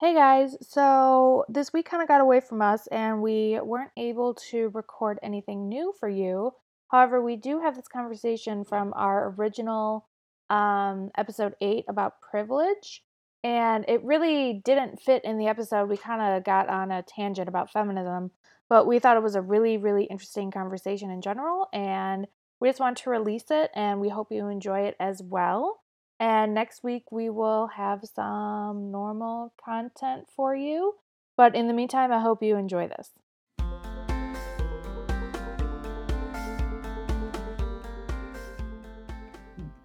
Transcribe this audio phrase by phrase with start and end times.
[0.00, 4.32] Hey guys, so this week kind of got away from us and we weren't able
[4.48, 6.52] to record anything new for you.
[6.90, 10.08] However, we do have this conversation from our original
[10.48, 13.02] um, episode 8 about privilege,
[13.44, 15.90] and it really didn't fit in the episode.
[15.90, 18.30] We kind of got on a tangent about feminism,
[18.70, 22.26] but we thought it was a really, really interesting conversation in general, and
[22.58, 25.82] we just want to release it, and we hope you enjoy it as well.
[26.20, 30.96] And next week, we will have some normal content for you.
[31.34, 33.08] But in the meantime, I hope you enjoy this.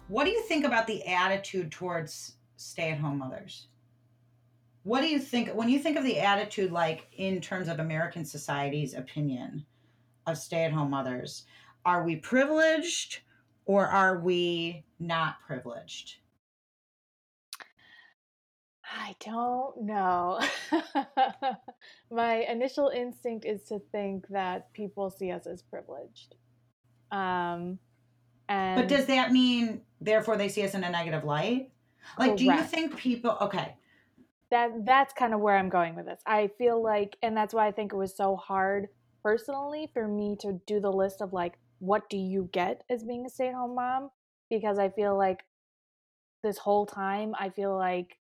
[0.08, 3.68] What do you think about the attitude towards stay at home mothers?
[4.82, 8.26] What do you think when you think of the attitude, like in terms of American
[8.26, 9.64] society's opinion
[10.26, 11.44] of stay at home mothers?
[11.86, 13.20] Are we privileged
[13.64, 16.18] or are we not privileged?
[18.92, 20.40] I don't know.
[22.10, 26.36] My initial instinct is to think that people see us as privileged.
[27.10, 27.78] Um,
[28.48, 31.70] and But does that mean therefore they see us in a negative light?
[32.18, 33.74] Like do you think people okay.
[34.50, 36.20] that that's kind of where I'm going with this.
[36.24, 38.88] I feel like, and that's why I think it was so hard
[39.22, 43.26] personally for me to do the list of like, what do you get as being
[43.26, 44.10] a stay at home mom?
[44.48, 45.44] Because I feel like
[46.44, 48.18] this whole time, I feel like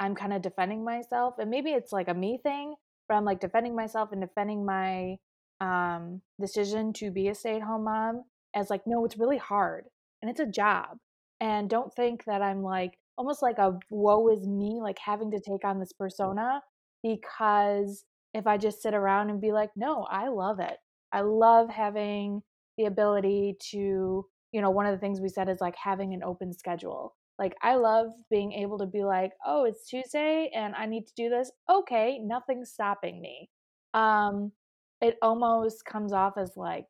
[0.00, 2.74] I'm kind of defending myself, and maybe it's like a me thing,
[3.08, 5.16] but I'm like defending myself and defending my
[5.60, 9.84] um, decision to be a stay at home mom as like, no, it's really hard
[10.20, 10.98] and it's a job.
[11.40, 15.40] And don't think that I'm like almost like a woe is me, like having to
[15.40, 16.60] take on this persona
[17.02, 20.76] because if I just sit around and be like, no, I love it.
[21.12, 22.42] I love having
[22.76, 26.22] the ability to, you know, one of the things we said is like having an
[26.22, 27.14] open schedule.
[27.38, 31.12] Like, I love being able to be like, oh, it's Tuesday and I need to
[31.14, 31.50] do this.
[31.70, 33.50] Okay, nothing's stopping me.
[33.92, 34.52] Um,
[35.00, 36.86] it almost comes off as like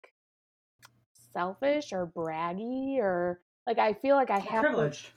[1.33, 5.08] selfish or braggy or like I feel like I have to Privileged.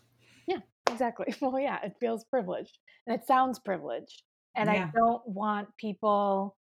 [0.47, 1.33] yeah, exactly.
[1.41, 4.23] Well, yeah, it feels privileged and it sounds privileged.
[4.55, 6.57] And I don't want people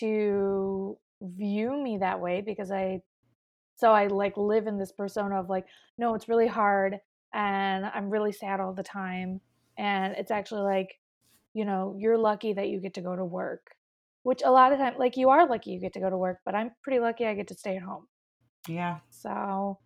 [0.00, 3.00] to view me that way because I
[3.76, 5.66] so I like live in this persona of like,
[5.96, 6.98] no, it's really hard
[7.34, 9.40] and I'm really sad all the time.
[9.76, 11.00] And it's actually like,
[11.52, 13.72] you know, you're lucky that you get to go to work.
[14.22, 16.38] Which a lot of times, like you are lucky you get to go to work,
[16.46, 18.06] but I'm pretty lucky I get to stay at home.
[18.66, 18.98] Yeah.
[19.10, 19.78] So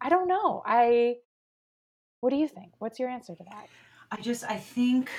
[0.00, 0.62] I don't know.
[0.64, 1.16] I
[2.20, 2.74] what do you think?
[2.78, 3.66] What's your answer to that?
[4.12, 5.10] I just I think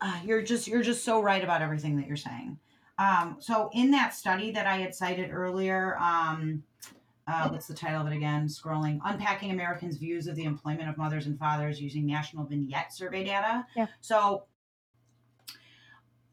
[0.00, 2.58] uh, you're just you're just so right about everything that you're saying.
[2.98, 6.64] Um, so in that study that I had cited earlier, um,
[7.30, 8.46] uh, what's the title of it again?
[8.46, 13.24] Scrolling, unpacking Americans' views of the employment of mothers and fathers using national vignette survey
[13.24, 13.66] data.
[13.76, 13.86] Yeah.
[14.00, 14.44] So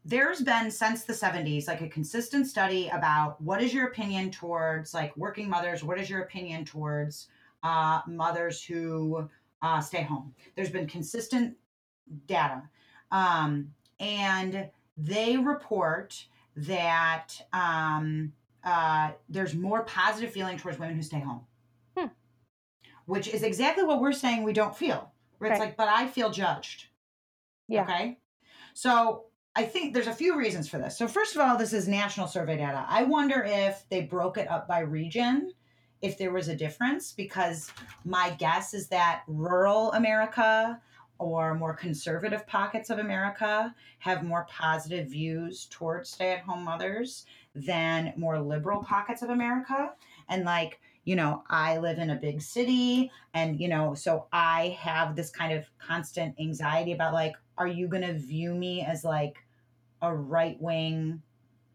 [0.04, 4.94] there's been since the 70s like a consistent study about what is your opinion towards
[4.94, 7.28] like working mothers what is your opinion towards
[7.62, 9.28] uh, mothers who
[9.60, 11.54] uh, stay home there's been consistent
[12.26, 12.62] data
[13.10, 13.68] um,
[14.00, 16.24] and they report
[16.56, 18.32] that um,
[18.64, 21.40] uh, there's more positive feeling towards women who stay home
[21.96, 22.06] Hmm.
[23.06, 26.30] which is exactly what we're saying we don't feel where it's like but i feel
[26.30, 26.86] judged
[27.68, 27.82] Yeah.
[27.82, 28.18] Okay.
[28.74, 29.24] So
[29.56, 30.96] I think there's a few reasons for this.
[30.96, 32.84] So first of all, this is national survey data.
[32.88, 35.52] I wonder if they broke it up by region,
[36.00, 37.72] if there was a difference, because
[38.04, 40.80] my guess is that rural America
[41.18, 48.40] or more conservative pockets of America have more positive views towards stay-at-home mothers than more
[48.40, 49.92] liberal pockets of America.
[50.28, 54.76] And like, you know, I live in a big city and you know, so I
[54.80, 59.04] have this kind of constant anxiety about like are you going to view me as
[59.04, 59.38] like
[60.00, 61.22] a right wing,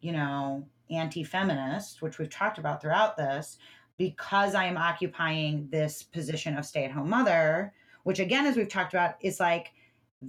[0.01, 3.57] you know, anti feminist, which we've talked about throughout this,
[3.97, 8.69] because I am occupying this position of stay at home mother, which again, as we've
[8.69, 9.73] talked about, is like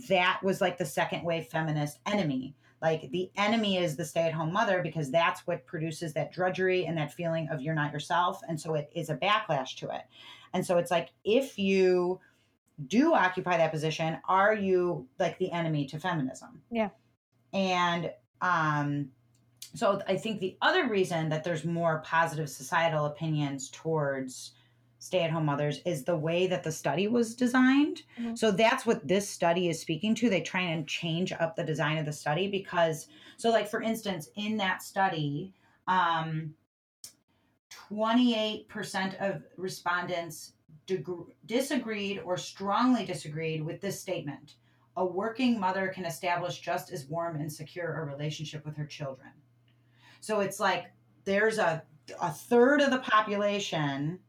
[0.08, 2.54] that was like the second wave feminist enemy.
[2.82, 6.84] Like the enemy is the stay at home mother because that's what produces that drudgery
[6.84, 8.40] and that feeling of you're not yourself.
[8.48, 10.02] And so it is a backlash to it.
[10.52, 12.20] And so it's like if you
[12.86, 16.60] do occupy that position, are you like the enemy to feminism?
[16.70, 16.90] Yeah.
[17.52, 18.10] And
[18.40, 19.10] um,
[19.74, 24.52] so I think the other reason that there's more positive societal opinions towards
[25.04, 28.02] stay at home mothers is the way that the study was designed.
[28.18, 28.38] Mhm.
[28.38, 30.30] So that's what this study is speaking to.
[30.30, 33.06] They try and change up the design of the study because,
[33.36, 35.52] so like for instance, in that study,
[35.86, 36.54] um,
[37.68, 40.52] 28% of respondents
[40.86, 41.04] deg-
[41.46, 44.54] disagreed or strongly disagreed with this statement.
[44.96, 49.32] a working mother can establish just as warm and secure a relationship with her children.
[50.20, 50.92] So it's like
[51.24, 51.82] there's a
[52.20, 54.20] a third of the population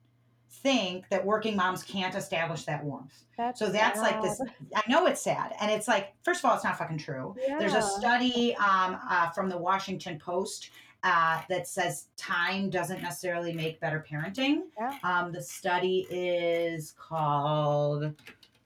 [0.63, 3.24] think that working moms can't establish that warmth.
[3.38, 4.04] That's so that's sad.
[4.04, 4.42] like this.
[4.75, 7.36] I know it's sad, and it's like first of all, it's not fucking true.
[7.48, 7.60] Yeah.
[7.60, 10.72] There's a study um, uh, from the Washington Post
[11.04, 14.62] uh, that says time doesn't necessarily make better parenting.
[14.80, 14.98] Yeah.
[15.04, 18.13] Um, the study is called.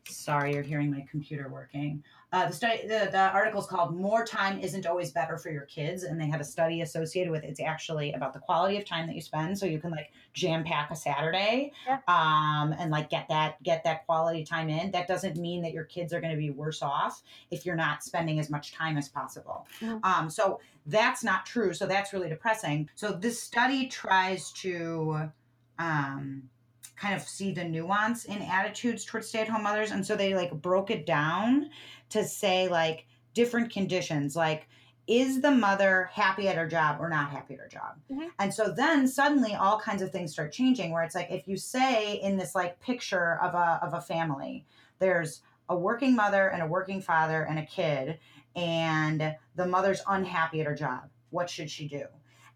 [0.08, 2.04] Sorry, you're hearing my computer working.
[2.32, 5.66] Uh, the study, the, the article is called "More Time Isn't Always Better for Your
[5.66, 7.50] Kids," and they had a study associated with it.
[7.50, 10.64] It's actually about the quality of time that you spend, so you can like jam
[10.64, 12.00] pack a Saturday, yeah.
[12.08, 14.92] um, and like get that get that quality time in.
[14.92, 18.04] That doesn't mean that your kids are going to be worse off if you're not
[18.04, 19.66] spending as much time as possible.
[19.82, 19.98] Mm-hmm.
[20.04, 21.74] Um, so that's not true.
[21.74, 22.90] So that's really depressing.
[22.94, 25.32] So this study tries to.
[25.80, 26.50] Um,
[26.96, 30.92] kind of see the nuance in attitudes towards stay-at-home mothers and so they like broke
[30.92, 31.70] it down
[32.10, 34.68] to say like different conditions like
[35.08, 38.28] is the mother happy at her job or not happy at her job mm-hmm.
[38.40, 41.58] and so then suddenly all kinds of things start changing where it's like if you
[41.58, 44.66] say in this like picture of a of a family
[45.00, 48.20] there's a working mother and a working father and a kid
[48.56, 52.06] and the mother's unhappy at her job what should she do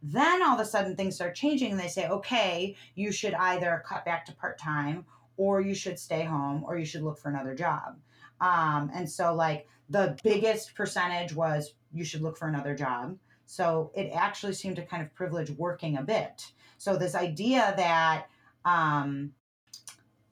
[0.03, 3.83] then all of a sudden things start changing and they say, okay, you should either
[3.88, 5.06] cut back to part time
[5.38, 7.97] or you should stay home or you should look for another job.
[8.41, 13.18] Um, and so, like, the biggest percentage was you should look for another job.
[13.45, 16.51] So it actually seemed to kind of privilege working a bit.
[16.77, 18.27] So, this idea that
[18.65, 19.33] um,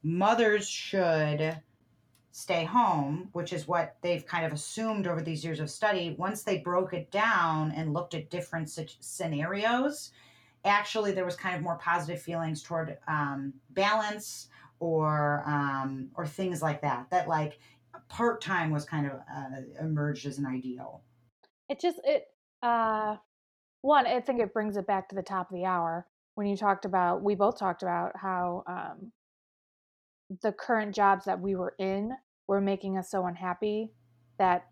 [0.03, 1.62] mothers should
[2.31, 6.44] stay home, which is what they've kind of assumed over these years of study, once
[6.44, 10.12] they broke it down and looked at different scenarios,
[10.63, 14.48] actually there was kind of more positive feelings toward um, balance
[14.80, 17.09] or um, or things like that.
[17.12, 17.59] That like
[18.09, 21.03] part time was kind of uh, emerged as an ideal.
[21.69, 22.25] It just it
[22.61, 23.15] uh,
[23.81, 26.55] one I think it brings it back to the top of the hour when you
[26.55, 29.11] talked about we both talked about how um,
[30.41, 32.11] the current jobs that we were in
[32.47, 33.91] were making us so unhappy
[34.38, 34.67] that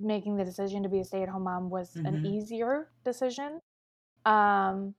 [0.00, 2.06] making the decision to be a stay-at-home mom was mm-hmm.
[2.06, 3.60] an easier decision
[4.26, 4.94] um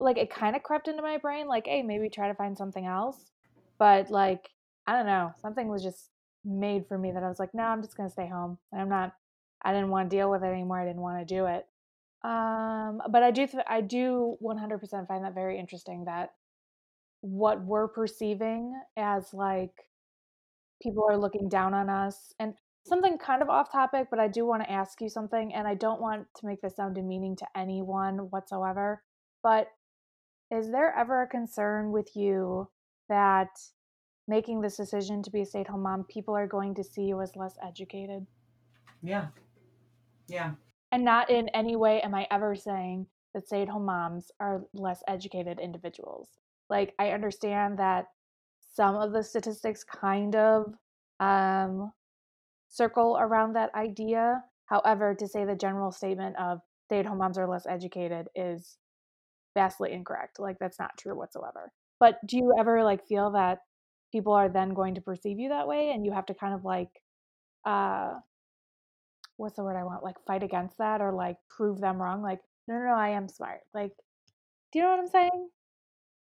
[0.00, 2.86] like it kind of crept into my brain like hey maybe try to find something
[2.86, 3.30] else
[3.78, 4.50] but like
[4.86, 6.08] i don't know something was just
[6.44, 8.88] made for me that i was like no i'm just going to stay home i'm
[8.88, 9.14] not
[9.62, 11.66] i didn't want to deal with it anymore i didn't want to do it.
[12.24, 16.30] Um but i do th- i do 100% find that very interesting that
[17.20, 19.72] what we're perceiving as like
[20.82, 24.44] people are looking down on us and something kind of off topic but i do
[24.44, 27.46] want to ask you something and i don't want to make this sound demeaning to
[27.56, 29.02] anyone whatsoever
[29.42, 29.68] but
[30.50, 32.68] is there ever a concern with you
[33.08, 33.50] that
[34.28, 37.36] making this decision to be a stay-at-home mom people are going to see you as
[37.36, 38.26] less educated
[39.02, 39.26] yeah
[40.28, 40.52] yeah
[40.92, 45.58] and not in any way am i ever saying that stay-at-home moms are less educated
[45.58, 46.38] individuals
[46.72, 48.06] like I understand that
[48.72, 50.72] some of the statistics kind of
[51.20, 51.92] um,
[52.68, 54.42] circle around that idea.
[54.64, 58.78] However, to say the general statement of stay at home moms are less educated is
[59.54, 60.40] vastly incorrect.
[60.40, 61.72] Like, that's not true whatsoever.
[62.00, 63.58] But do you ever like feel that
[64.12, 66.64] people are then going to perceive you that way and you have to kind of
[66.64, 66.90] like,
[67.64, 68.12] uh,
[69.36, 70.04] what's the word I want?
[70.04, 72.22] Like, fight against that or like prove them wrong?
[72.22, 73.60] Like, no, no, no, I am smart.
[73.74, 73.92] Like,
[74.70, 75.48] do you know what I'm saying?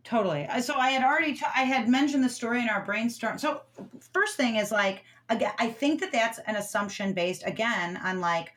[0.03, 0.47] Totally.
[0.61, 3.37] So I had already, t- I had mentioned the story in our brainstorm.
[3.37, 3.61] So
[4.13, 8.53] first thing is like, again, I think that that's an assumption based again on like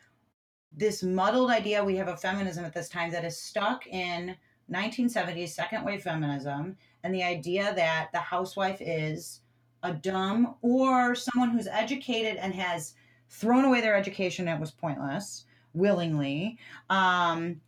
[0.72, 4.36] this muddled idea we have of feminism at this time that is stuck in
[4.70, 9.40] 1970s second wave feminism and the idea that the housewife is
[9.82, 12.94] a dumb or someone who's educated and has
[13.28, 16.58] thrown away their education and it was pointless willingly
[16.90, 17.60] um,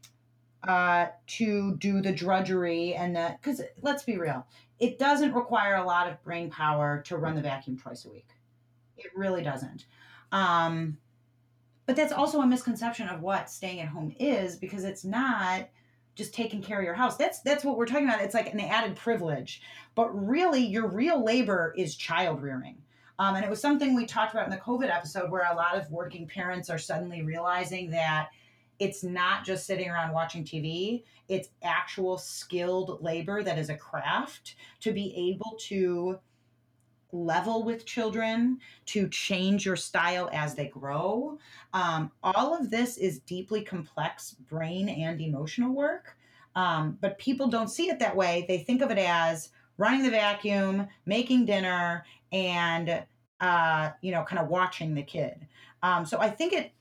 [0.66, 4.46] uh, to do the drudgery and the because let's be real,
[4.78, 8.28] it doesn't require a lot of brain power to run the vacuum twice a week.
[8.96, 9.86] It really doesn't.
[10.30, 10.98] Um,
[11.86, 15.68] but that's also a misconception of what staying at home is because it's not
[16.14, 17.16] just taking care of your house.
[17.16, 18.20] That's that's what we're talking about.
[18.20, 19.62] It's like an added privilege.
[19.94, 22.76] But really, your real labor is child rearing.
[23.18, 25.76] Um, and it was something we talked about in the COVID episode where a lot
[25.76, 28.30] of working parents are suddenly realizing that
[28.78, 34.56] it's not just sitting around watching TV, it's actual skilled labor that is a craft
[34.80, 36.18] to be able to
[37.12, 41.38] level with children, to change your style as they grow.
[41.72, 46.16] Um, all of this is deeply complex brain and emotional work.
[46.54, 48.44] Um, but people don't see it that way.
[48.48, 53.04] They think of it as running the vacuum, making dinner, and
[53.40, 55.46] uh, you know, kind of watching the kid.
[55.82, 56.72] Um, so I think it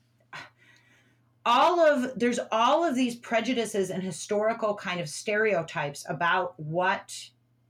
[1.45, 7.17] all of there's all of these prejudices and historical kind of stereotypes about what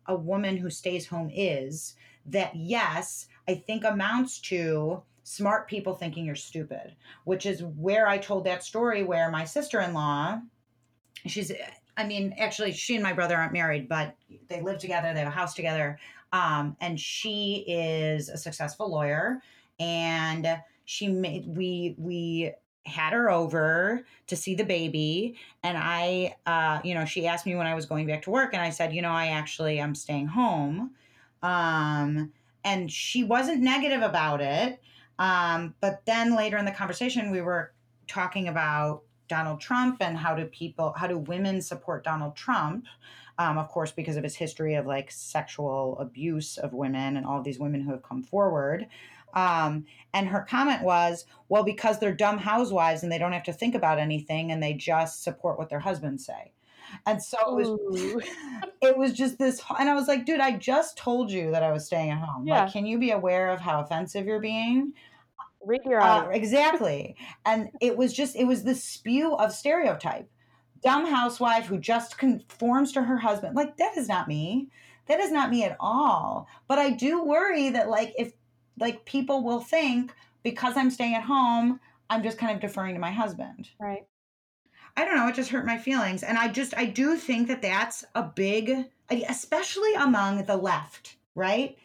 [0.07, 6.25] a woman who stays home is that yes i think amounts to smart people thinking
[6.25, 10.39] you're stupid which is where i told that story where my sister-in-law
[11.25, 11.51] she's
[11.97, 14.15] i mean actually she and my brother aren't married but
[14.47, 15.99] they live together they have a house together
[16.33, 19.41] um, and she is a successful lawyer
[19.79, 20.47] and
[20.85, 22.51] she made we we
[22.85, 27.55] had her over to see the baby and i uh, you know she asked me
[27.55, 29.93] when i was going back to work and i said you know i actually i'm
[29.93, 30.91] staying home
[31.41, 32.31] um,
[32.63, 34.79] and she wasn't negative about it.
[35.19, 37.74] Um, but then later in the conversation we were
[38.07, 42.86] talking about donald trump and how do people how do women support donald trump?
[43.38, 47.41] Um, of course because of his history of like sexual abuse of women and all
[47.41, 48.88] these women who have come forward.
[49.33, 53.53] Um, and her comment was, well, because they're dumb housewives and they don't have to
[53.53, 56.51] think about anything and they just support what their husbands say.
[57.05, 58.24] And so it was,
[58.81, 61.72] it was just this, and I was like, dude, I just told you that I
[61.72, 62.48] was staying at home.
[62.48, 62.63] Yeah.
[62.63, 64.93] Like, can you be aware of how offensive you're being?
[65.65, 67.15] Read your uh, exactly.
[67.46, 70.29] and it was just, it was the spew of stereotype.
[70.84, 73.55] Dumb housewife who just conforms to her husband.
[73.55, 74.70] Like, that is not me.
[75.08, 76.48] That is not me at all.
[76.67, 78.34] But I do worry that, like, if
[78.79, 81.79] like people will think because I'm staying at home,
[82.10, 83.70] I'm just kind of deferring to my husband.
[83.79, 84.05] Right.
[84.98, 85.27] I don't know.
[85.27, 86.24] It just hurt my feelings.
[86.24, 91.77] And I just, I do think that that's a big, especially among the left, right?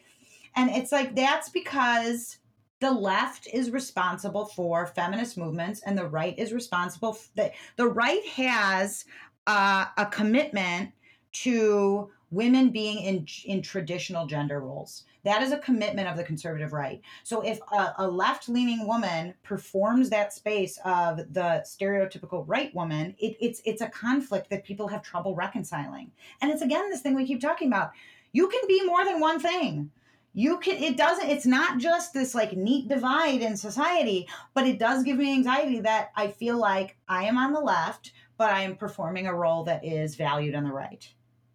[0.55, 2.39] And it's like, that's because
[2.81, 7.19] the left is responsible for feminist movements and the right is responsible.
[7.35, 9.05] the, the right has
[9.47, 10.93] uh, a commitment
[11.33, 15.05] to women being in in traditional gender roles.
[15.27, 17.03] That is a commitment of the conservative right.
[17.23, 23.15] So if a, a left leaning woman performs that space of the stereotypical right woman,
[23.19, 26.11] it, it's it's a conflict that people have trouble reconciling.
[26.41, 27.91] And it's again this thing we keep talking about.
[28.33, 29.91] You can be more than one thing
[30.39, 34.79] you can it doesn't it's not just this like neat divide in society but it
[34.79, 38.61] does give me anxiety that i feel like i am on the left but i
[38.61, 41.09] am performing a role that is valued on the right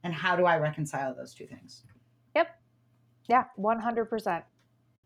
[0.04, 1.84] and how do I reconcile those two things?
[3.28, 4.44] Yeah, 100%.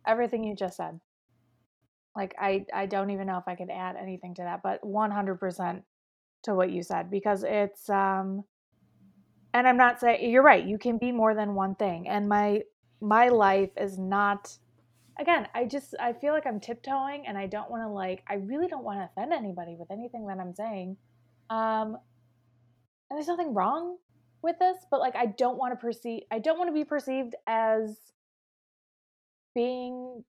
[0.07, 0.99] Everything you just said.
[2.15, 5.83] Like I I don't even know if I could add anything to that, but 100%
[6.43, 8.43] to what you said because it's um
[9.53, 12.07] and I'm not saying you're right, you can be more than one thing.
[12.07, 12.61] And my
[13.01, 14.57] my life is not
[15.19, 18.35] again, I just I feel like I'm tiptoeing and I don't want to like I
[18.35, 20.97] really don't want to offend anybody with anything that I'm saying.
[21.49, 21.97] Um
[23.09, 23.97] and there's nothing wrong
[24.45, 27.35] with this, but like I don't want to perceive I don't want to be perceived
[27.47, 27.97] as
[29.53, 30.23] being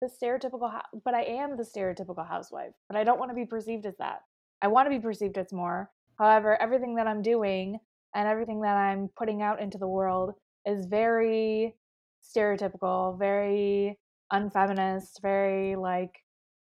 [0.00, 0.72] the stereotypical
[1.04, 4.22] but I am the stereotypical housewife, but I don't want to be perceived as that.
[4.62, 5.90] I want to be perceived as more.
[6.18, 7.78] However, everything that I'm doing
[8.14, 10.32] and everything that I'm putting out into the world
[10.66, 11.74] is very
[12.24, 13.98] stereotypical, very
[14.32, 16.14] unfeminist, very like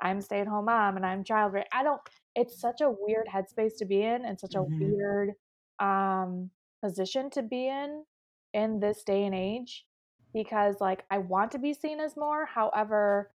[0.00, 2.00] I'm stay-at-home mom and I'm child I don't
[2.34, 4.82] it's such a weird headspace to be in and such mm-hmm.
[4.82, 5.30] a weird
[5.78, 6.50] um,
[6.82, 8.04] position to be in
[8.52, 9.84] in this day and age
[10.32, 12.46] because like I want to be seen as more.
[12.46, 13.30] However,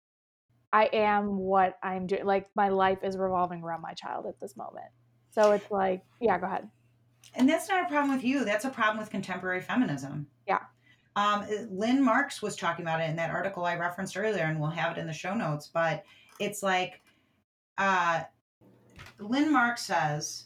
[0.74, 2.26] I am what I'm doing.
[2.26, 4.88] Like my life is revolving around my child at this moment.
[5.32, 6.70] So it's like, yeah, go ahead.
[7.34, 8.46] And that's not a problem with you.
[8.46, 10.28] That's a problem with contemporary feminism.
[10.48, 10.60] Yeah.
[11.16, 14.70] Um, Lynne Marks was talking about it in that article I referenced earlier, and we'll
[14.70, 15.70] have it in the show notes.
[15.74, 16.04] But
[16.40, 17.02] it's like,
[17.78, 18.24] uh,
[19.20, 20.46] Lynne Marks says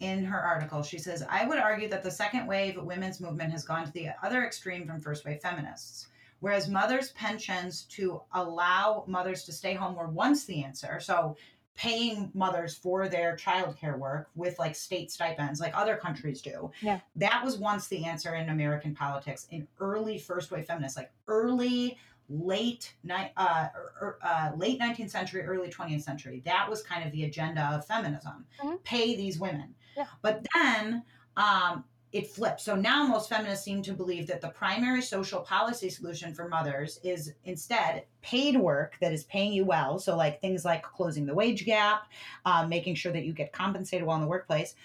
[0.00, 3.64] in her article, she says, I would argue that the second wave women's movement has
[3.64, 6.08] gone to the other extreme from first wave feminists.
[6.40, 11.00] Whereas mothers' pensions to allow mothers to stay home were once the answer.
[11.00, 11.36] So
[11.74, 16.70] paying mothers for their childcare work with like state stipends, like other countries do.
[16.82, 17.00] Yeah.
[17.16, 21.98] That was once the answer in American politics in early first wave feminists, like early
[22.28, 23.68] late uh,
[24.00, 26.42] er, uh, late 19th century, early 20th century.
[26.44, 28.46] That was kind of the agenda of feminism.
[28.62, 28.76] Mm-hmm.
[28.84, 29.74] Pay these women.
[30.22, 31.02] But then
[31.36, 31.84] um,
[32.14, 32.60] it flipped.
[32.60, 37.00] So now most feminists seem to believe that the primary social policy solution for mothers
[37.02, 39.98] is instead paid work that is paying you well.
[39.98, 42.06] So, like things like closing the wage gap,
[42.44, 44.76] um, making sure that you get compensated well in the workplace.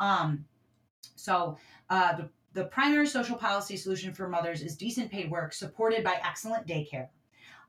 [0.00, 0.46] Um,
[1.14, 1.58] so,
[1.90, 6.18] uh, the, the primary social policy solution for mothers is decent paid work supported by
[6.24, 7.08] excellent daycare.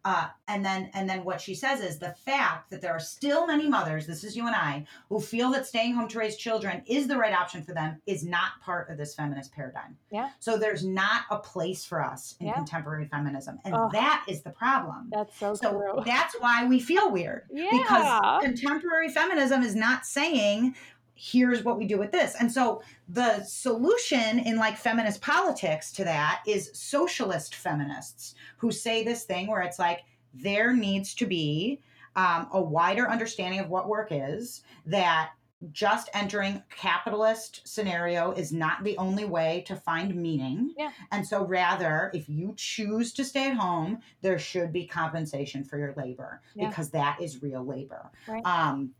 [0.05, 3.45] Uh, and then and then what she says is the fact that there are still
[3.45, 6.83] many mothers, this is you and I, who feel that staying home to raise children
[6.85, 9.97] is the right option for them is not part of this feminist paradigm.
[10.09, 10.29] Yeah.
[10.39, 12.53] So there's not a place for us in Yeah.
[12.53, 13.59] contemporary feminism.
[13.65, 13.91] And Ugh.
[13.91, 15.09] that is the problem.
[15.11, 16.01] That's so, So true.
[16.05, 17.69] that's why we feel weird yeah.
[17.71, 20.75] because contemporary feminism is not saying
[21.21, 26.05] here's what we do with this and so the solution in like feminist politics to
[26.05, 29.99] that is socialist feminists who say this thing where it's like
[30.33, 31.81] there needs to be
[32.15, 35.31] um, a wider understanding of what work is that
[35.73, 40.91] just entering capitalist scenario is not the only way to find meaning Yeah.
[41.11, 45.77] and so rather if you choose to stay at home there should be compensation for
[45.77, 46.69] your labor Yeah.
[46.69, 48.41] because that is real labor Right.
[48.45, 48.91] um,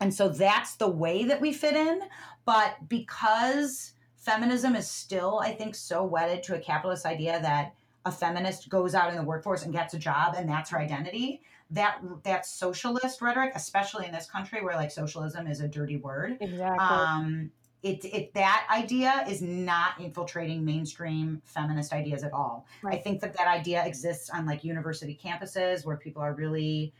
[0.00, 2.00] and so that's the way that we fit in.
[2.44, 7.74] But because feminism is still, I think, so wedded to a capitalist idea that
[8.06, 11.42] a feminist goes out in the workforce and gets a job and that's her identity,
[11.70, 16.38] that that socialist rhetoric, especially in this country where like socialism is a dirty word,
[16.40, 16.78] exactly.
[16.78, 17.50] um,
[17.82, 22.66] it, it that idea is not infiltrating mainstream feminist ideas at all.
[22.84, 26.92] I think that that idea exists on like university campuses where people are really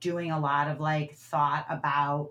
[0.00, 2.30] doing a lot of like thought about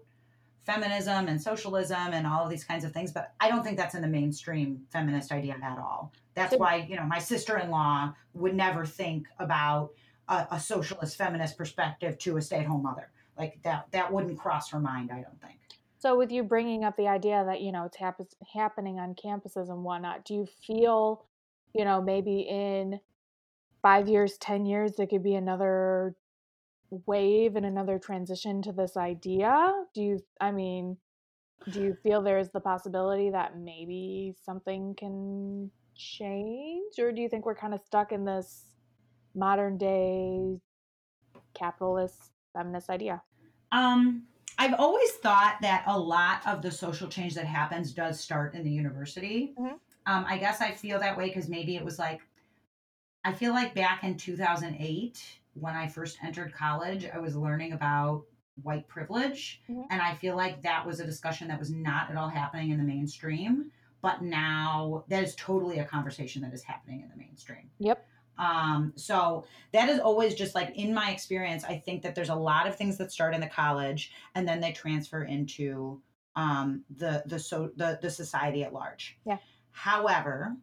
[0.66, 3.96] feminism and socialism and all of these kinds of things but i don't think that's
[3.96, 6.12] in the mainstream feminist idea at all.
[6.36, 9.92] That's So- why you know my sister-in-law would never think about
[10.30, 13.12] a, a socialist feminist perspective to a stay-at-home mother.
[13.38, 15.60] Like that that wouldn't cross her mind i don't think.
[15.98, 18.20] So, with you bringing up the idea that you know it's hap-
[18.54, 21.26] happening on campuses and whatnot, do you feel,
[21.74, 23.00] you know, maybe in
[23.82, 26.16] five years, ten years, there could be another
[27.06, 29.72] wave and another transition to this idea?
[29.94, 30.20] Do you?
[30.40, 30.98] I mean,
[31.70, 37.30] do you feel there is the possibility that maybe something can change, or do you
[37.30, 38.66] think we're kind of stuck in this
[39.36, 40.60] modern day
[41.54, 43.22] capitalist feminist idea?
[43.72, 48.54] Um, I've always thought that a lot of the social change that happens does start
[48.54, 49.56] in the university.
[49.58, 49.80] Mhm.
[50.06, 52.22] Um, I guess I feel that way because maybe it was like,
[53.24, 58.26] I feel like back in 2008, when I first entered college, I was learning about
[58.62, 59.62] white privilege.
[59.70, 59.86] Mhm.
[59.90, 62.78] And I feel like that was a discussion that was not at all happening in
[62.78, 63.72] the mainstream.
[64.02, 67.70] But now that is totally a conversation that is happening in the mainstream.
[67.80, 68.06] Yep.
[68.38, 72.36] Um, so that is always just like in my experience, I think that there's a
[72.36, 76.02] lot of things that start in the college and then they transfer into
[76.36, 79.18] um, the the so the the society at large.
[79.26, 79.38] Yeah.
[79.72, 80.58] However,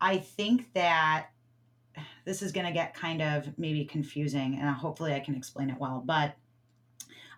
[0.00, 1.28] I think that
[2.24, 5.78] this is going to get kind of maybe confusing, and hopefully I can explain it
[5.78, 6.02] well.
[6.04, 6.34] But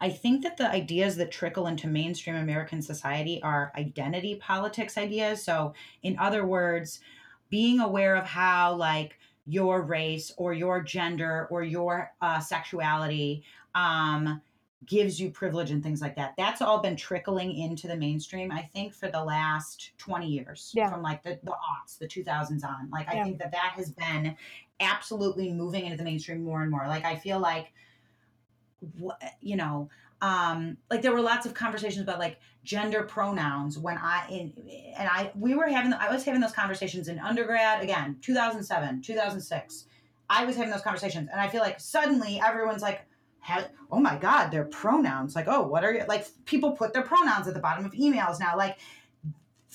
[0.01, 5.43] I think that the ideas that trickle into mainstream American society are identity politics ideas.
[5.43, 7.01] So, in other words,
[7.49, 14.41] being aware of how like your race or your gender or your uh, sexuality um,
[14.87, 16.35] gives you privilege and things like that.
[16.37, 20.91] That's all been trickling into the mainstream, I think, for the last 20 years, Yeah.
[20.91, 22.91] from like the, the aughts, the 2000s on.
[22.91, 24.37] Like, I think that that has been
[24.81, 26.87] absolutely moving into the mainstream more and more.
[26.87, 27.73] Like, I feel like,
[29.41, 29.89] you know,
[30.21, 34.53] um, like there were lots of conversations about like gender pronouns when I in
[34.97, 39.85] and I we were having I was having those conversations in undergrad again 2007 2006
[40.31, 43.03] I was having those conversations and I feel like suddenly everyone's like
[43.91, 45.35] oh my god their pronouns.
[45.35, 48.41] Like oh what are you like people put their pronouns at the bottom of emails
[48.41, 48.57] now.
[48.57, 48.79] Like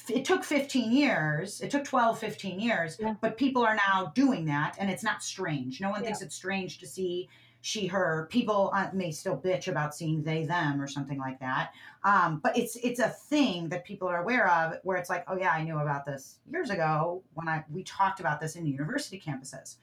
[0.10, 3.16] it took 15 years it took 12 15 years Yeah.
[3.22, 5.82] but people are now doing that and it's not strange.
[5.82, 6.06] No one Yeah.
[6.08, 7.30] thinks it's strange to see
[7.62, 11.74] she her people uh, may still bitch about seeing they them or something like that.
[12.06, 15.38] Um, but it's it's a thing that people are aware of where it's like oh
[15.38, 19.20] yeah i knew about this years ago when i we talked about this in university
[19.20, 19.76] campuses.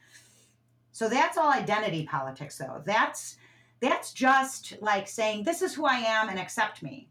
[0.92, 2.83] So that's all identity politics though.
[2.87, 3.37] That's
[3.81, 7.09] that's just like saying this is who i am and accept me.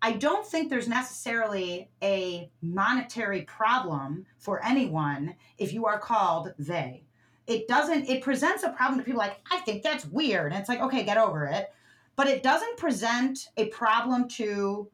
[0.00, 7.02] I don't think there's necessarily a monetary problem for anyone if you are called they.
[7.46, 10.68] It doesn't it presents a problem to people like i think that's weird and it's
[10.68, 11.72] like okay get over it.
[12.16, 14.88] But it doesn't present a problem to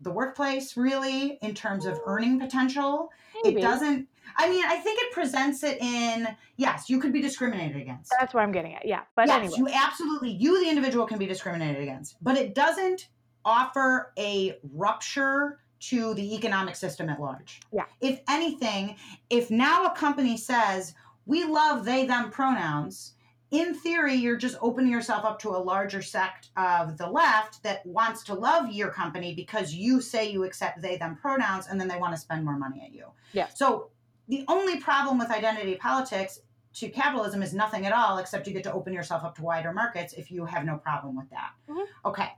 [0.00, 2.02] the workplace really in terms of mm.
[2.06, 3.10] earning potential
[3.44, 3.58] Maybe.
[3.58, 7.80] it doesn't i mean i think it presents it in yes you could be discriminated
[7.80, 8.86] against That's what I'm getting at.
[8.86, 9.02] Yeah.
[9.16, 9.54] But yes anyway.
[9.58, 13.08] you absolutely you the individual can be discriminated against but it doesn't
[13.44, 17.84] offer a rupture to the economic system at large Yeah.
[18.00, 18.96] if anything
[19.28, 20.94] if now a company says
[21.26, 23.14] we love they them pronouns
[23.50, 27.84] in theory you're just opening yourself up to a larger sect of the left that
[27.84, 31.88] wants to love your company because you say you accept they them pronouns and then
[31.88, 33.48] they want to spend more money at you Yeah.
[33.48, 33.90] so
[34.28, 36.40] the only problem with identity politics
[36.72, 39.72] to capitalism is nothing at all, except you get to open yourself up to wider
[39.72, 41.50] markets if you have no problem with that.
[41.68, 41.84] Mhm.
[42.04, 42.28] Okay.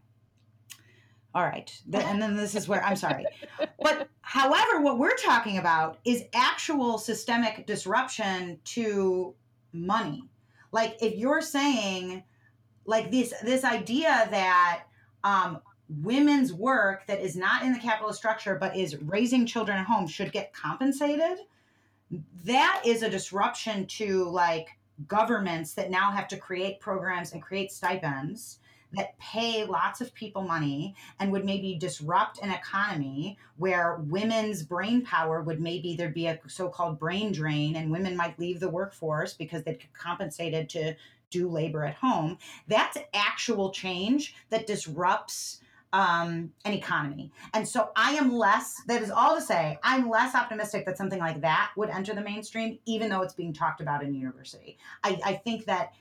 [1.35, 1.71] All right.
[1.93, 3.27] And then this is where I'm sorry.
[3.83, 9.35] But however, what we're talking about is actual systemic disruption to
[9.75, 10.31] money.
[10.73, 12.25] Like if you're saying
[12.85, 14.85] like this this idea that
[15.25, 15.61] um
[16.03, 20.07] women's work that is not in the capitalist structure but is raising children at home
[20.07, 21.39] should get compensated
[22.45, 24.69] that is a disruption to like
[25.07, 28.59] governments that now have to create programs and create stipends
[28.95, 35.03] that pay lots of people money and would maybe disrupt an economy where women's brain
[35.03, 39.35] power would maybe there'd be a so-called brain drain and women might leave the workforce
[39.35, 40.95] because they'd get compensated to
[41.31, 42.37] do labor at home
[42.69, 45.61] that's actual change that disrupts
[45.93, 47.31] um, an economy.
[47.53, 51.19] And so I am less, that is all to say, I'm less optimistic that something
[51.19, 54.79] like that would enter the mainstream, even though it's being talked about in university.
[55.05, 55.93] I, I think that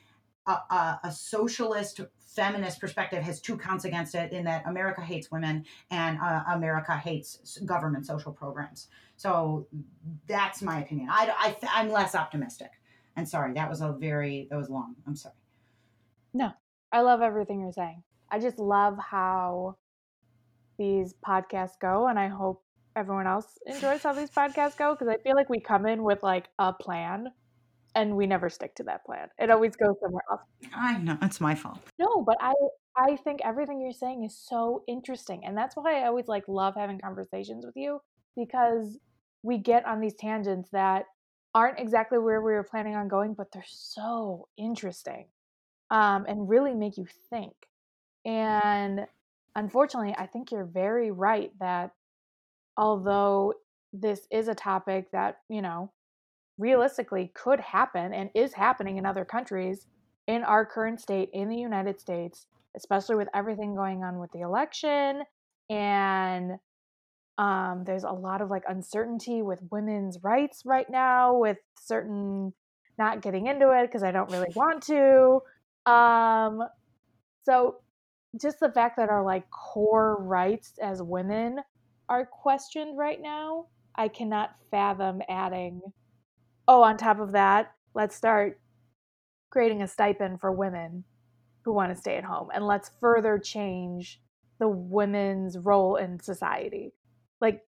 [0.47, 2.01] a, a, a socialist
[2.35, 6.95] feminist perspective has two counts against it in that America hates women and uh, America
[6.97, 8.87] hates government social programs.
[9.17, 9.67] So
[10.27, 11.09] that's my opinion.
[11.11, 12.71] I, I, I'm less optimistic.
[13.15, 14.95] And sorry, that was a very, that was long.
[15.05, 15.35] I'm sorry.
[16.33, 16.51] No,
[16.91, 18.03] I love everything you're saying.
[18.29, 19.75] I just love how
[20.77, 22.63] these podcasts go, and I hope
[22.95, 26.23] everyone else enjoys how these podcasts go because I feel like we come in with
[26.23, 27.31] like a plan
[27.95, 29.27] and we never stick to that plan.
[29.37, 30.41] It always goes somewhere else.
[30.75, 31.79] I know, it's my fault.
[31.99, 32.53] No, but I
[32.95, 36.75] I think everything you're saying is so interesting, and that's why I always like love
[36.75, 38.01] having conversations with you
[38.35, 38.97] because
[39.43, 41.05] we get on these tangents that
[41.53, 45.25] aren't exactly where we were planning on going, but they're so interesting
[45.89, 47.53] um, and really make you think.
[48.25, 49.05] And
[49.55, 51.91] unfortunately, I think you're very right that
[52.77, 53.53] although
[53.91, 55.91] this is a topic that, you know,
[56.61, 59.87] realistically could happen and is happening in other countries,
[60.27, 62.45] in our current state in the United States,
[62.77, 65.23] especially with everything going on with the election
[65.69, 66.51] and
[67.37, 72.53] um, there's a lot of like uncertainty with women's rights right now with certain
[72.97, 75.39] not getting into it because I don't really want to.
[75.91, 76.61] Um,
[77.43, 77.77] so
[78.39, 81.59] just the fact that our like core rights as women
[82.09, 85.81] are questioned right now, I cannot fathom adding,
[86.71, 88.57] oh, on top of that, let's start
[89.49, 91.03] creating a stipend for women
[91.65, 94.21] who want to stay at home and let's further change
[94.57, 96.93] the women's role in society.
[97.41, 97.65] Like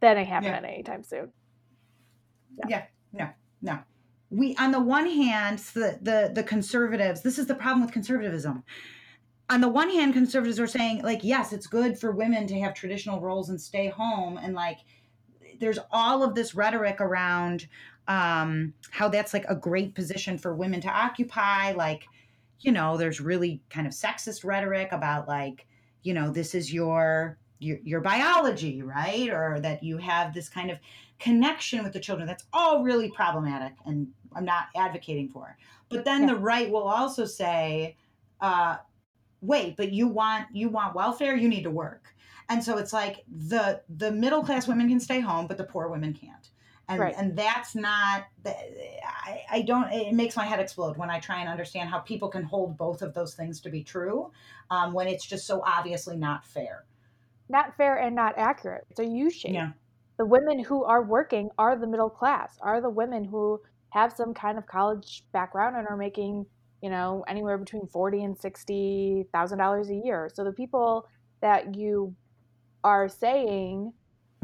[0.00, 0.68] that ain't happening Yeah.
[0.68, 1.32] anytime soon.
[2.68, 3.28] Yeah, no,
[3.62, 3.78] no.
[4.30, 7.22] We on the one hand, the the the conservatives.
[7.22, 8.64] This is the problem with conservatism.
[9.48, 12.74] On the one hand, conservatives are saying like, yes, it's good for women to have
[12.74, 14.78] traditional roles and stay home, and like,
[15.60, 17.66] there's all of this rhetoric around
[18.08, 21.72] um, how that's like a great position for women to occupy.
[21.72, 22.04] Like,
[22.60, 25.66] you know, there's really kind of sexist rhetoric about like,
[26.02, 29.30] you know, this is your your, your biology, right?
[29.30, 30.78] Or that you have this kind of
[31.18, 32.26] connection with the children.
[32.26, 35.56] That's all really problematic, and I'm not advocating for.
[35.88, 36.34] But then Yeah.
[36.34, 37.96] the right will also say,
[38.40, 38.78] uh,
[39.40, 41.36] "Wait, but you want you want welfare?
[41.36, 42.13] You need to work."
[42.48, 45.88] And so it's like the the middle class women can stay home, but the poor
[45.88, 46.48] women can't.
[46.88, 47.14] And Right.
[47.16, 48.24] and that's not.
[48.46, 49.90] I, I don't.
[49.92, 53.00] It makes my head explode when I try and understand how people can hold both
[53.02, 54.30] of those things to be true,
[54.70, 56.84] um, when it's just so obviously not fair.
[57.48, 58.84] Not fair and not accurate.
[58.90, 59.54] It's a U shape.
[59.54, 59.72] Yeah.
[60.18, 64.34] the women who are working are the middle class, are the women who have some
[64.34, 66.46] kind of college background and are making,
[66.82, 70.30] you know, anywhere between forty and sixty thousand dollars a year.
[70.32, 71.08] So the people
[71.40, 72.14] that you
[72.84, 73.92] are saying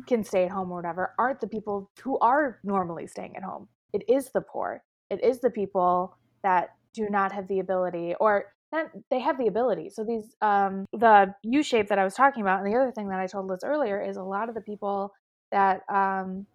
[0.06, 3.68] can stay at home or whatever aren't the people who are normally staying at home.
[3.92, 4.82] It is the poor.
[5.10, 9.46] It is the people that do not have the ability or not, they have the
[9.48, 9.90] ability.
[9.90, 13.08] So these um the U shape that I was talking about and the other thing
[13.08, 15.12] that I told Liz earlier is a lot of the people
[15.52, 16.46] that um,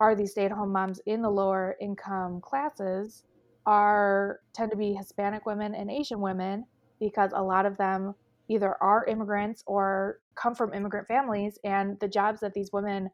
[0.00, 3.24] are these stay-at-home moms in the lower income classes
[3.66, 6.64] are tend to be Hispanic women and Asian women
[6.98, 8.14] because a lot of them
[8.50, 13.08] either are immigrants or come from immigrant families and the jobs that these women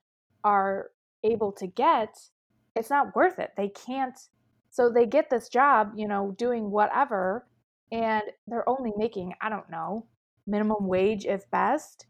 [0.45, 0.91] are
[1.25, 2.17] able to get
[2.75, 4.19] it's not worth it they can't
[4.71, 7.47] so they get this job you know doing whatever
[7.93, 10.07] and they're only making i don't know
[10.47, 12.07] minimum wage if best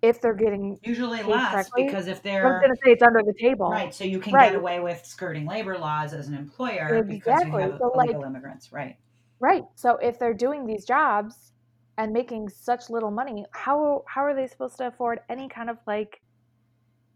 [0.00, 1.86] if they're getting Usually less correctly?
[1.86, 3.68] because if I was they're going to say it's under the table.
[3.68, 4.52] right, so you can Right.
[4.52, 7.62] get away with skirting labor laws as an employer because you Exactly.
[7.62, 8.96] have So, illegal like- immigrants, right?
[9.40, 9.64] Right.
[9.74, 11.52] So if they're doing these jobs
[11.98, 15.76] and making such little money, how how are they supposed to afford any kind of
[15.86, 16.20] like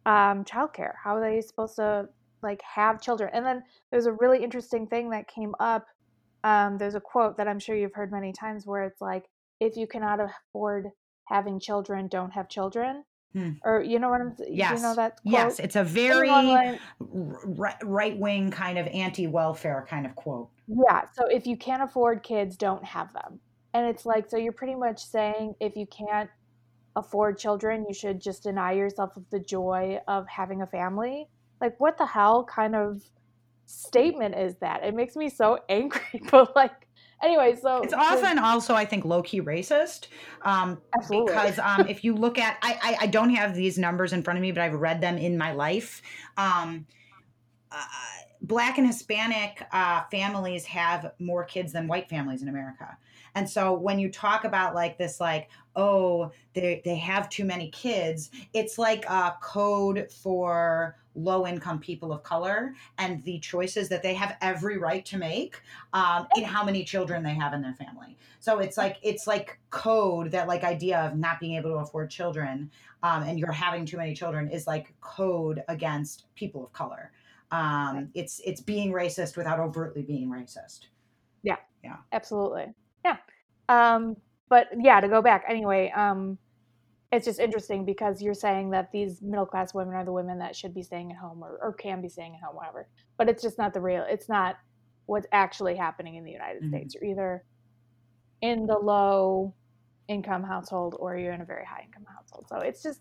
[0.05, 0.93] um childcare?
[1.03, 2.09] How are they supposed to
[2.43, 3.31] like have children.
[3.33, 5.87] And then there's a really interesting thing that came up.
[6.45, 9.25] Um, there's a quote that I'm sure you've heard many times where it's like,
[9.61, 10.89] if you cannot afford
[11.27, 13.05] having children, don't have children.
[13.33, 13.53] Hmm.
[13.65, 14.55] Or you know what I'm saying?
[14.55, 14.77] Yes.
[14.77, 15.33] You know that quote?
[15.33, 16.29] Yes, it's a very
[17.85, 20.51] right wing kind of anti welfare kind of quote.
[20.67, 21.05] Yeah.
[21.15, 23.41] So if you can't afford kids, don't have them.
[23.75, 26.31] And it's like, so you're pretty much saying if you can't
[26.97, 31.29] afford children, you should just deny yourself of the joy of having a family.
[31.61, 33.03] Like, what the hell kind of
[33.67, 34.85] statement is that?
[34.85, 36.23] It makes me so angry.
[36.31, 36.87] But like,
[37.23, 40.09] anyway, so it's often also I think low key racist.
[40.43, 41.33] Um, Absolutely.
[41.33, 44.39] Because um, if you look at, I, I, I don't have these numbers in front
[44.39, 46.03] of me, but I've read them in my life.
[46.37, 46.87] Um,
[47.71, 47.85] uh,
[48.43, 52.99] black and Hispanic uh, families have more kids than white families in America.
[53.35, 57.71] And so when you talk about like this, like, oh, they, they have too many
[57.71, 64.03] kids, it's like a code for low income people of color and the choices that
[64.03, 65.61] they have every right to make
[65.93, 68.17] um, in how many children they have in their family.
[68.41, 72.11] So it's like it's like code that like idea of not being able to afford
[72.11, 72.71] children
[73.03, 77.13] um, and you're having too many children is like code against people of color.
[77.51, 80.87] Um, it's it's being racist without overtly being racist.
[81.43, 81.57] Yeah.
[81.85, 81.97] Yeah.
[82.13, 82.73] Absolutely.
[83.05, 83.17] Yeah.
[83.69, 84.17] Um,
[84.49, 86.39] but yeah, to go back anyway, um,
[87.11, 90.57] it's just interesting because you're saying that these middle class women are the women that
[90.57, 92.89] should be staying at home or, or can be staying at home, whatever.
[93.19, 94.05] But it's just not the real.
[94.09, 94.57] It's not
[95.07, 96.77] what's actually happening in the United mm-hmm.
[96.77, 96.95] States.
[96.95, 97.45] You're either
[98.41, 99.55] in the low
[100.09, 102.47] income household or you're in a very high income household.
[102.49, 103.01] So it's just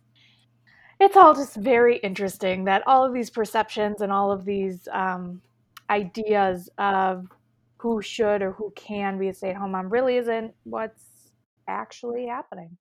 [1.00, 5.42] it's all just very interesting that all of these perceptions and all of these um,
[5.90, 7.28] ideas of
[7.82, 11.32] who should or who can be a stay at home mom really isn't what's
[11.68, 12.78] actually happening.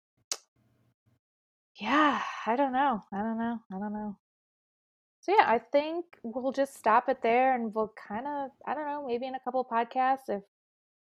[1.80, 3.02] Yeah, I don't know.
[3.10, 3.58] I don't know.
[3.72, 4.18] I don't know.
[5.22, 8.86] So yeah, I think we'll just stop it there and we'll kind of, I don't
[8.86, 10.42] know, maybe in a couple podcasts if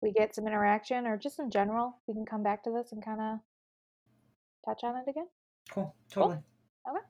[0.01, 3.03] we get some interaction or just in general, we can come back to this and
[3.03, 3.39] kind of
[4.65, 5.27] touch on it again.
[5.71, 5.93] Cool.
[6.09, 6.37] Totally.
[6.85, 6.95] Cool.
[6.95, 7.05] Okay.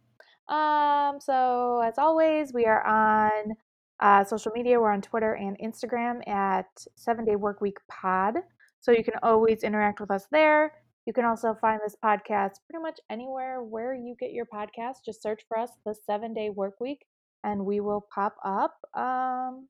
[0.50, 3.56] Um, so as always, we are on
[4.04, 4.80] uh, social media.
[4.80, 8.36] We're on Twitter and Instagram at Seven Day Work Week Pod.
[8.82, 10.74] So you can always interact with us there.
[11.06, 15.06] You can also find this podcast pretty much anywhere where you get your podcast.
[15.06, 17.06] Just search for us, the Seven Day Work Week,
[17.46, 18.76] and we will pop up.
[18.94, 19.70] Um,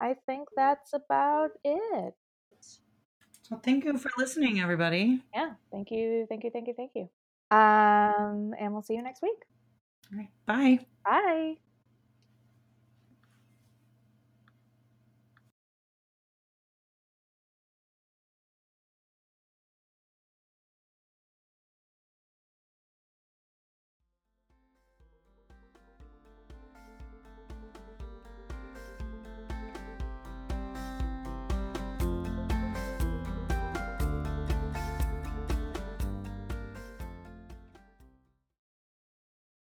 [0.00, 2.14] I think that's about it.
[3.50, 5.22] Well, thank you for listening, everybody.
[5.34, 7.08] Yeah, thank you, thank you, thank you, thank you.
[7.50, 9.38] Um, and we'll see you next week.
[10.12, 10.78] All right, bye.
[11.04, 11.69] Bye.